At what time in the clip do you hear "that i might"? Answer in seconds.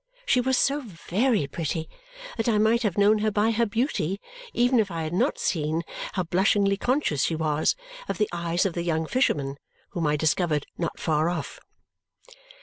2.35-2.81